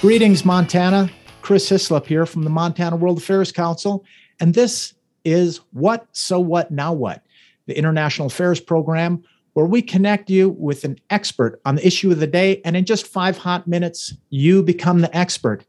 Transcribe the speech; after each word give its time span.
Greetings, 0.00 0.46
Montana. 0.46 1.10
Chris 1.42 1.68
Hislop 1.68 2.06
here 2.06 2.24
from 2.24 2.42
the 2.42 2.48
Montana 2.48 2.96
World 2.96 3.18
Affairs 3.18 3.52
Council. 3.52 4.02
And 4.40 4.54
this 4.54 4.94
is 5.26 5.60
What, 5.72 6.06
So 6.12 6.40
What, 6.40 6.70
Now 6.70 6.94
What, 6.94 7.22
the 7.66 7.76
International 7.76 8.28
Affairs 8.28 8.60
Program, 8.60 9.22
where 9.52 9.66
we 9.66 9.82
connect 9.82 10.30
you 10.30 10.56
with 10.58 10.84
an 10.84 10.98
expert 11.10 11.60
on 11.66 11.74
the 11.74 11.86
issue 11.86 12.10
of 12.10 12.18
the 12.18 12.26
day. 12.26 12.62
And 12.64 12.78
in 12.78 12.86
just 12.86 13.06
five 13.06 13.36
hot 13.36 13.66
minutes, 13.66 14.14
you 14.30 14.62
become 14.62 15.02
the 15.02 15.14
expert. 15.14 15.66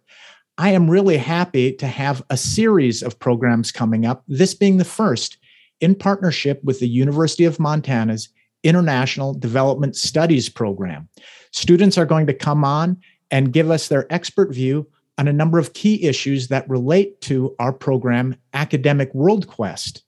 I 0.57 0.69
am 0.69 0.89
really 0.89 1.17
happy 1.17 1.73
to 1.73 1.87
have 1.87 2.23
a 2.29 2.37
series 2.37 3.03
of 3.03 3.19
programs 3.19 3.69
coming 3.69 4.05
up, 4.05 4.23
this 4.29 4.53
being 4.53 4.77
the 4.77 4.85
first 4.85 5.39
in 5.81 5.93
partnership 5.93 6.63
with 6.63 6.79
the 6.79 6.87
University 6.87 7.43
of 7.43 7.59
Montana's 7.59 8.29
International 8.63 9.33
Development 9.33 9.93
Studies 9.93 10.47
Program. 10.47 11.09
Students 11.51 11.97
are 11.97 12.05
going 12.05 12.27
to 12.27 12.33
come 12.33 12.63
on 12.63 12.95
and 13.31 13.53
give 13.53 13.71
us 13.71 13.87
their 13.87 14.11
expert 14.13 14.53
view 14.53 14.87
on 15.17 15.27
a 15.27 15.33
number 15.33 15.57
of 15.57 15.73
key 15.73 16.03
issues 16.03 16.47
that 16.49 16.69
relate 16.69 17.19
to 17.21 17.55
our 17.59 17.73
program, 17.73 18.35
Academic 18.53 19.13
World 19.13 19.47
Quest. 19.47 20.03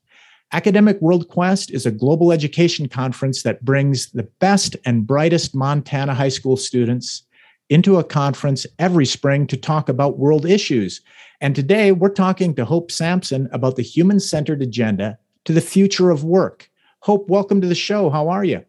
Academic 0.52 1.00
World 1.00 1.28
Quest 1.28 1.70
is 1.70 1.86
a 1.86 1.90
global 1.90 2.30
education 2.30 2.88
conference 2.88 3.42
that 3.42 3.64
brings 3.64 4.10
the 4.12 4.28
best 4.38 4.76
and 4.84 5.06
brightest 5.06 5.54
Montana 5.54 6.14
high 6.14 6.28
school 6.28 6.56
students 6.56 7.24
into 7.70 7.96
a 7.96 8.04
conference 8.04 8.66
every 8.78 9.06
spring 9.06 9.46
to 9.46 9.56
talk 9.56 9.88
about 9.88 10.18
world 10.18 10.46
issues. 10.46 11.00
And 11.40 11.54
today 11.54 11.92
we're 11.92 12.10
talking 12.10 12.54
to 12.54 12.64
Hope 12.64 12.90
Sampson 12.90 13.48
about 13.52 13.76
the 13.76 13.82
human 13.82 14.20
centered 14.20 14.62
agenda 14.62 15.18
to 15.44 15.52
the 15.52 15.60
future 15.60 16.10
of 16.10 16.24
work. 16.24 16.70
Hope, 17.00 17.28
welcome 17.28 17.60
to 17.60 17.66
the 17.66 17.74
show. 17.74 18.10
How 18.10 18.28
are 18.28 18.44
you? 18.44 18.64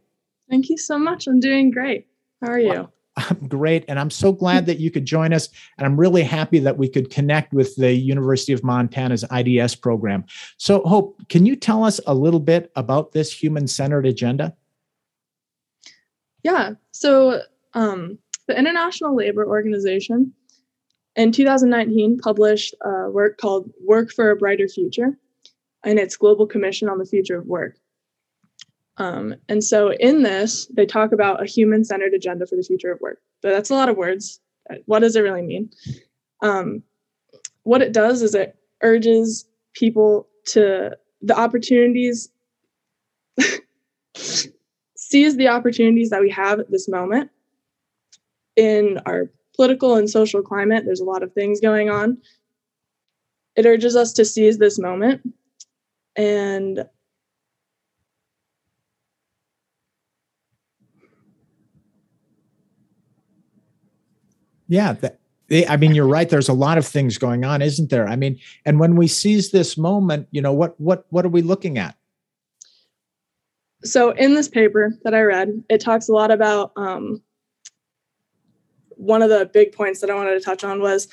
Thank 0.49 0.69
you 0.69 0.77
so 0.77 0.97
much. 0.97 1.27
I'm 1.27 1.39
doing 1.39 1.71
great. 1.71 2.07
How 2.41 2.51
are 2.51 2.59
you? 2.59 2.89
I'm 3.17 3.47
great. 3.47 3.85
And 3.87 3.99
I'm 3.99 4.09
so 4.09 4.31
glad 4.31 4.65
that 4.65 4.79
you 4.79 4.91
could 4.91 5.05
join 5.05 5.33
us. 5.33 5.49
And 5.77 5.85
I'm 5.85 5.97
really 5.97 6.23
happy 6.23 6.59
that 6.59 6.77
we 6.77 6.89
could 6.89 7.09
connect 7.09 7.53
with 7.53 7.75
the 7.75 7.93
University 7.93 8.53
of 8.53 8.63
Montana's 8.63 9.23
IDS 9.31 9.75
program. 9.75 10.25
So, 10.57 10.81
Hope, 10.81 11.17
can 11.29 11.45
you 11.45 11.55
tell 11.55 11.83
us 11.83 11.99
a 12.07 12.13
little 12.13 12.39
bit 12.39 12.71
about 12.75 13.13
this 13.13 13.31
human 13.31 13.67
centered 13.67 14.05
agenda? 14.05 14.55
Yeah. 16.43 16.71
So, 16.91 17.41
um, 17.73 18.19
the 18.47 18.57
International 18.57 19.15
Labor 19.15 19.47
Organization 19.47 20.33
in 21.15 21.31
2019 21.31 22.19
published 22.19 22.75
a 22.81 23.09
work 23.09 23.37
called 23.37 23.71
Work 23.83 24.11
for 24.11 24.29
a 24.29 24.35
Brighter 24.35 24.67
Future 24.67 25.17
in 25.83 25.97
its 25.97 26.17
Global 26.17 26.45
Commission 26.45 26.89
on 26.89 26.97
the 26.97 27.05
Future 27.05 27.37
of 27.37 27.47
Work. 27.47 27.77
Um, 28.97 29.35
and 29.49 29.63
so 29.63 29.91
in 29.91 30.23
this, 30.23 30.67
they 30.67 30.85
talk 30.85 31.11
about 31.11 31.41
a 31.41 31.45
human 31.45 31.83
centered 31.83 32.13
agenda 32.13 32.45
for 32.45 32.55
the 32.55 32.63
future 32.63 32.91
of 32.91 33.01
work. 33.01 33.19
But 33.41 33.51
that's 33.51 33.69
a 33.69 33.75
lot 33.75 33.89
of 33.89 33.97
words. 33.97 34.39
What 34.85 34.99
does 34.99 35.15
it 35.15 35.21
really 35.21 35.41
mean? 35.41 35.69
Um, 36.41 36.83
what 37.63 37.81
it 37.81 37.93
does 37.93 38.21
is 38.21 38.35
it 38.35 38.57
urges 38.81 39.45
people 39.73 40.27
to 40.47 40.95
the 41.21 41.37
opportunities, 41.37 42.29
seize 44.95 45.35
the 45.35 45.47
opportunities 45.49 46.09
that 46.11 46.21
we 46.21 46.29
have 46.29 46.59
at 46.59 46.71
this 46.71 46.87
moment 46.87 47.31
in 48.55 48.99
our 49.05 49.29
political 49.55 49.95
and 49.95 50.09
social 50.09 50.41
climate. 50.41 50.83
There's 50.85 51.01
a 51.01 51.05
lot 51.05 51.23
of 51.23 51.33
things 51.33 51.59
going 51.59 51.89
on. 51.89 52.17
It 53.55 53.65
urges 53.65 53.95
us 53.95 54.13
to 54.13 54.25
seize 54.25 54.57
this 54.57 54.79
moment 54.79 55.21
and 56.15 56.85
Yeah, 64.67 64.93
that, 64.93 65.19
I 65.69 65.77
mean, 65.77 65.93
you're 65.93 66.07
right. 66.07 66.27
There's 66.27 66.49
a 66.49 66.53
lot 66.53 66.77
of 66.77 66.85
things 66.85 67.17
going 67.17 67.45
on, 67.45 67.61
isn't 67.61 67.89
there? 67.89 68.07
I 68.07 68.15
mean, 68.15 68.39
and 68.65 68.79
when 68.79 68.95
we 68.95 69.07
seize 69.07 69.51
this 69.51 69.77
moment, 69.77 70.27
you 70.31 70.41
know, 70.41 70.53
what 70.53 70.79
what 70.79 71.05
what 71.09 71.25
are 71.25 71.29
we 71.29 71.41
looking 71.41 71.77
at? 71.77 71.95
So 73.83 74.11
in 74.11 74.33
this 74.33 74.47
paper 74.47 74.97
that 75.03 75.13
I 75.13 75.21
read, 75.21 75.63
it 75.69 75.79
talks 75.79 76.09
a 76.09 76.13
lot 76.13 76.31
about 76.31 76.71
um, 76.75 77.21
one 78.89 79.21
of 79.21 79.29
the 79.29 79.49
big 79.53 79.71
points 79.71 80.01
that 80.01 80.09
I 80.09 80.15
wanted 80.15 80.33
to 80.33 80.39
touch 80.39 80.63
on 80.63 80.81
was 80.81 81.07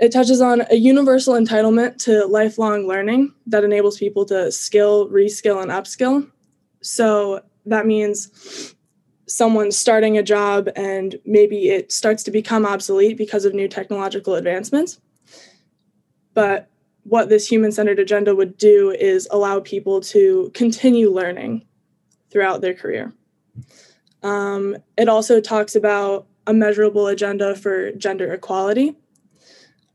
it 0.00 0.10
touches 0.10 0.40
on 0.40 0.62
a 0.70 0.74
universal 0.74 1.34
entitlement 1.34 1.98
to 1.98 2.26
lifelong 2.26 2.88
learning 2.88 3.32
that 3.46 3.62
enables 3.62 3.98
people 3.98 4.24
to 4.26 4.50
skill, 4.50 5.08
reskill, 5.08 5.62
and 5.62 5.70
upskill. 5.70 6.28
So 6.80 7.42
that 7.66 7.86
means 7.86 8.74
someone 9.32 9.72
starting 9.72 10.18
a 10.18 10.22
job 10.22 10.68
and 10.76 11.18
maybe 11.24 11.70
it 11.70 11.90
starts 11.90 12.22
to 12.22 12.30
become 12.30 12.66
obsolete 12.66 13.16
because 13.16 13.46
of 13.46 13.54
new 13.54 13.66
technological 13.66 14.34
advancements. 14.34 15.00
But 16.34 16.68
what 17.04 17.30
this 17.30 17.50
human 17.50 17.72
centered 17.72 17.98
agenda 17.98 18.34
would 18.34 18.58
do 18.58 18.90
is 18.90 19.26
allow 19.30 19.60
people 19.60 20.02
to 20.02 20.50
continue 20.52 21.10
learning 21.10 21.64
throughout 22.30 22.60
their 22.60 22.74
career. 22.74 23.14
Um, 24.22 24.76
it 24.98 25.08
also 25.08 25.40
talks 25.40 25.74
about 25.76 26.26
a 26.46 26.52
measurable 26.52 27.06
agenda 27.06 27.56
for 27.56 27.90
gender 27.92 28.34
equality, 28.34 28.98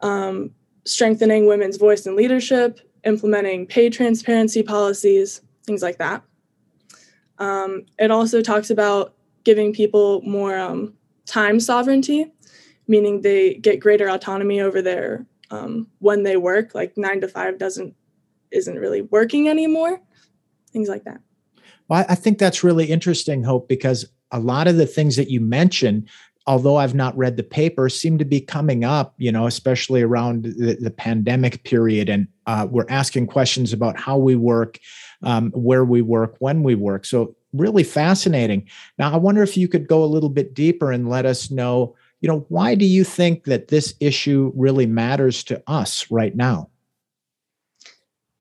um, 0.01 0.49
strengthening 0.83 1.45
women's 1.45 1.77
voice 1.77 2.07
and 2.07 2.15
leadership, 2.15 2.79
implementing 3.03 3.67
pay 3.67 3.91
transparency 3.91 4.63
policies, 4.63 5.41
things 5.63 5.83
like 5.83 5.99
that. 5.99 6.23
Um, 7.37 7.85
it 7.99 8.09
also 8.09 8.41
talks 8.41 8.71
about 8.71 9.13
giving 9.47 9.71
people 9.71 10.21
more 10.23 10.59
um, 10.59 10.93
time 11.25 11.57
sovereignty, 11.57 12.29
meaning 12.85 13.21
they 13.21 13.53
get 13.53 13.79
greater 13.79 14.09
autonomy 14.09 14.59
over 14.59 14.81
their 14.81 15.25
um, 15.51 15.87
when 15.99 16.23
they 16.23 16.35
work. 16.35 16.75
Like 16.75 16.97
nine 16.97 17.21
to 17.21 17.29
five 17.29 17.57
doesn't 17.57 17.95
isn't 18.51 18.77
really 18.77 19.03
working 19.03 19.47
anymore. 19.47 20.01
Things 20.73 20.89
like 20.89 21.05
that. 21.05 21.21
Well, 21.87 22.05
I 22.09 22.15
think 22.15 22.39
that's 22.39 22.61
really 22.61 22.87
interesting, 22.87 23.41
Hope, 23.45 23.69
because 23.69 24.05
a 24.31 24.39
lot 24.41 24.67
of 24.67 24.75
the 24.75 24.85
things 24.85 25.15
that 25.15 25.29
you 25.29 25.39
mentioned 25.39 26.09
although 26.47 26.77
I've 26.77 26.95
not 26.95 27.15
read 27.17 27.35
the 27.35 27.43
paper, 27.43 27.89
seem 27.89 28.17
to 28.17 28.25
be 28.25 28.39
coming 28.39 28.85
up, 28.85 29.13
you 29.17 29.31
know, 29.31 29.45
especially 29.47 30.01
around 30.01 30.45
the, 30.45 30.77
the 30.79 30.89
pandemic 30.89 31.63
period. 31.65 32.07
And 32.07 32.27
uh, 32.47 32.65
we're 32.71 32.87
asking 32.87 33.27
questions 33.27 33.73
about 33.73 33.99
how 33.99 34.17
we 34.17 34.35
work, 34.35 34.79
um, 35.23 35.51
where 35.51 35.83
we 35.83 36.01
work, 36.01 36.37
when 36.39 36.63
we 36.63 36.73
work. 36.73 37.03
So 37.05 37.35
really 37.53 37.83
fascinating. 37.83 38.67
Now, 38.97 39.13
I 39.13 39.17
wonder 39.17 39.43
if 39.43 39.57
you 39.57 39.67
could 39.67 39.87
go 39.87 40.03
a 40.03 40.05
little 40.05 40.29
bit 40.29 40.53
deeper 40.53 40.91
and 40.91 41.09
let 41.09 41.25
us 41.25 41.49
know, 41.49 41.95
you 42.21 42.27
know, 42.27 42.45
why 42.49 42.75
do 42.75 42.85
you 42.85 43.03
think 43.03 43.45
that 43.45 43.69
this 43.69 43.93
issue 43.99 44.51
really 44.55 44.85
matters 44.85 45.43
to 45.45 45.61
us 45.67 46.09
right 46.11 46.35
now? 46.35 46.69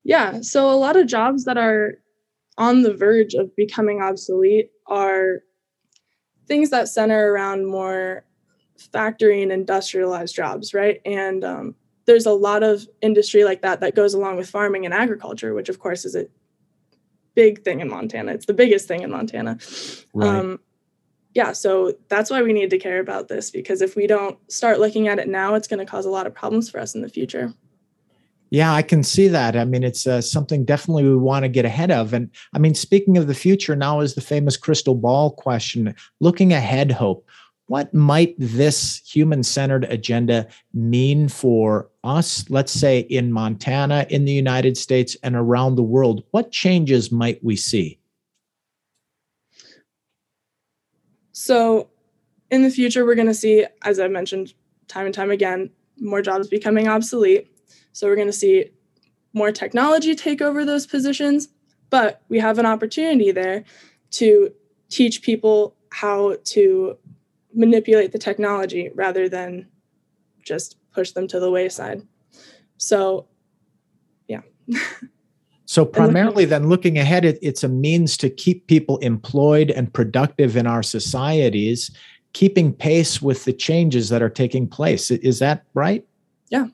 Yeah, 0.03 0.41
so 0.41 0.69
a 0.69 0.75
lot 0.75 0.95
of 0.95 1.07
jobs 1.07 1.45
that 1.45 1.57
are 1.57 1.95
on 2.57 2.81
the 2.81 2.93
verge 2.93 3.33
of 3.33 3.55
becoming 3.55 4.01
obsolete 4.01 4.71
are 4.87 5.43
things 6.47 6.69
that 6.69 6.87
center 6.87 7.31
around 7.31 7.67
more 7.67 8.23
factory 8.77 9.43
and 9.43 9.51
industrialized 9.51 10.35
jobs, 10.35 10.73
right? 10.73 11.01
And 11.05 11.43
um, 11.43 11.75
there's 12.05 12.25
a 12.25 12.31
lot 12.31 12.63
of 12.63 12.87
industry 13.01 13.43
like 13.43 13.61
that 13.61 13.81
that 13.81 13.95
goes 13.95 14.13
along 14.13 14.37
with 14.37 14.49
farming 14.49 14.85
and 14.85 14.93
agriculture, 14.93 15.53
which 15.53 15.69
of 15.69 15.79
course 15.79 16.05
is 16.05 16.15
a 16.15 16.27
big 17.37 17.63
thing 17.63 17.81
in 17.81 17.87
Montana. 17.87 18.33
It's 18.33 18.47
the 18.47 18.53
biggest 18.53 18.87
thing 18.87 19.03
in 19.03 19.11
Montana. 19.11 19.59
Right. 20.15 20.27
Um, 20.27 20.59
yeah, 21.35 21.51
so 21.51 21.93
that's 22.09 22.31
why 22.31 22.41
we 22.41 22.51
need 22.51 22.71
to 22.71 22.79
care 22.79 22.99
about 22.99 23.27
this 23.27 23.51
because 23.51 23.83
if 23.83 23.95
we 23.95 24.07
don't 24.07 24.39
start 24.51 24.79
looking 24.79 25.07
at 25.07 25.19
it 25.19 25.27
now, 25.27 25.53
it's 25.53 25.67
going 25.67 25.77
to 25.77 25.85
cause 25.85 26.07
a 26.07 26.09
lot 26.09 26.25
of 26.25 26.33
problems 26.33 26.67
for 26.67 26.79
us 26.79 26.95
in 26.95 27.03
the 27.03 27.09
future. 27.09 27.53
Yeah, 28.49 28.73
I 28.73 28.81
can 28.81 29.03
see 29.03 29.27
that. 29.27 29.55
I 29.55 29.65
mean, 29.65 29.83
it's 29.83 30.07
uh, 30.07 30.19
something 30.19 30.65
definitely 30.65 31.03
we 31.03 31.15
want 31.15 31.43
to 31.43 31.49
get 31.49 31.63
ahead 31.63 31.91
of. 31.91 32.11
And 32.11 32.31
I 32.55 32.59
mean, 32.59 32.73
speaking 32.73 33.17
of 33.17 33.27
the 33.27 33.35
future, 33.35 33.75
now 33.75 33.99
is 33.99 34.15
the 34.15 34.21
famous 34.21 34.57
crystal 34.57 34.95
ball 34.95 35.29
question. 35.29 35.93
Looking 36.19 36.53
ahead, 36.53 36.91
Hope, 36.91 37.23
what 37.67 37.93
might 37.93 38.33
this 38.37 39.01
human 39.05 39.43
centered 39.43 39.83
agenda 39.85 40.47
mean 40.73 41.27
for 41.27 41.89
us, 42.03 42.49
let's 42.49 42.71
say 42.71 42.99
in 42.99 43.31
Montana, 43.31 44.05
in 44.09 44.25
the 44.25 44.31
United 44.31 44.77
States, 44.77 45.15
and 45.21 45.35
around 45.35 45.75
the 45.75 45.83
world? 45.83 46.23
What 46.31 46.51
changes 46.51 47.11
might 47.11 47.43
we 47.43 47.55
see? 47.55 47.99
So, 51.33 51.89
in 52.49 52.63
the 52.63 52.69
future, 52.69 53.05
we're 53.05 53.15
going 53.15 53.27
to 53.27 53.33
see, 53.33 53.65
as 53.83 53.99
I 53.99 54.07
mentioned 54.07 54.53
time 54.87 55.05
and 55.05 55.13
time 55.13 55.29
again, 55.29 55.69
more 55.99 56.21
jobs 56.21 56.47
becoming 56.47 56.87
obsolete. 56.87 57.47
So, 57.91 58.07
we're 58.07 58.15
going 58.15 58.27
to 58.27 58.33
see 58.33 58.71
more 59.33 59.51
technology 59.51 60.15
take 60.15 60.41
over 60.41 60.63
those 60.63 60.87
positions, 60.87 61.49
but 61.89 62.21
we 62.29 62.39
have 62.39 62.59
an 62.59 62.65
opportunity 62.65 63.31
there 63.31 63.65
to 64.11 64.53
teach 64.89 65.21
people 65.21 65.75
how 65.91 66.37
to 66.45 66.97
manipulate 67.57 68.11
the 68.11 68.19
technology 68.19 68.91
rather 68.93 69.27
than 69.27 69.67
just 70.45 70.77
push 70.93 71.11
them 71.11 71.27
to 71.27 71.39
the 71.39 71.51
wayside. 71.51 72.01
So, 72.77 73.27
yeah. 74.27 74.41
so, 75.65 75.83
primarily, 75.83 76.45
then 76.45 76.69
looking 76.69 76.97
ahead, 76.97 77.25
it, 77.25 77.39
it's 77.41 77.63
a 77.63 77.67
means 77.67 78.15
to 78.17 78.29
keep 78.29 78.67
people 78.67 78.97
employed 78.99 79.71
and 79.71 79.93
productive 79.93 80.55
in 80.55 80.67
our 80.67 80.83
societies. 80.83 81.91
keeping 82.33 82.71
pace 82.71 83.19
with 83.19 83.45
the 83.45 83.53
changes 83.53 84.09
that 84.09 84.21
are 84.21 84.29
taking 84.29 84.67
place. 84.67 85.09
Is 85.09 85.39
that 85.39 85.63
right? 85.73 86.05
Yeah, 86.49 86.67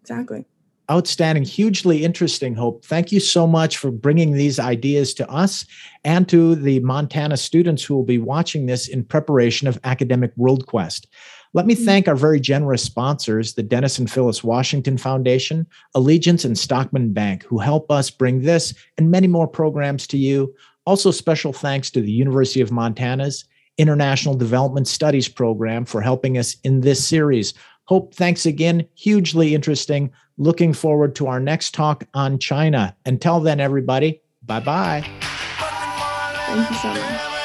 exactly. 0.00 0.44
Outstanding, 0.90 1.44
hugely 1.44 2.02
interesting, 2.02 2.54
Hope. 2.54 2.82
Thank 2.84 3.12
you 3.12 3.20
so 3.20 3.46
much 3.46 3.76
for 3.76 3.90
bringing 3.90 4.32
these 4.32 4.58
ideas 4.58 5.12
to 5.14 5.30
us 5.30 5.66
and 6.02 6.26
to 6.30 6.54
the 6.54 6.80
Montana 6.80 7.36
students 7.36 7.84
who 7.84 7.94
will 7.94 8.04
be 8.04 8.16
watching 8.16 8.64
this 8.64 8.88
in 8.88 9.04
preparation 9.04 9.68
of 9.68 9.78
Academic 9.84 10.32
World 10.36 10.66
Quest. 10.66 11.06
Let 11.52 11.66
me 11.66 11.74
mm-hmm. 11.74 11.84
thank 11.84 12.08
our 12.08 12.16
very 12.16 12.40
generous 12.40 12.82
sponsors, 12.82 13.54
the 13.54 13.62
Dennis 13.62 13.98
and 13.98 14.10
Phyllis 14.10 14.42
Washington 14.42 14.96
Foundation, 14.96 15.66
Allegiance, 15.94 16.44
and 16.44 16.58
Stockman 16.58 17.12
Bank, 17.12 17.42
who 17.44 17.58
help 17.58 17.90
us 17.90 18.10
bring 18.10 18.40
this 18.40 18.72
and 18.96 19.10
many 19.10 19.26
more 19.26 19.48
programs 19.48 20.06
to 20.06 20.16
you. 20.16 20.54
Also, 20.86 21.10
special 21.10 21.52
thanks 21.52 21.90
to 21.90 22.00
the 22.00 22.10
University 22.12 22.62
of 22.62 22.72
Montana's 22.72 23.44
International 23.78 24.34
Development 24.34 24.88
Studies 24.88 25.28
Program 25.28 25.84
for 25.84 26.00
helping 26.00 26.36
us 26.36 26.56
in 26.64 26.80
this 26.80 27.06
series. 27.06 27.54
Hope, 27.88 28.14
thanks 28.14 28.44
again. 28.44 28.86
Hugely 28.94 29.54
interesting. 29.54 30.12
Looking 30.36 30.74
forward 30.74 31.16
to 31.16 31.26
our 31.26 31.40
next 31.40 31.72
talk 31.72 32.04
on 32.12 32.38
China. 32.38 32.94
Until 33.06 33.40
then, 33.40 33.60
everybody, 33.60 34.20
bye 34.44 34.60
bye. 34.60 35.00
Thank 35.20 36.70
you 36.70 36.76
so 36.76 36.88
much. 36.88 37.37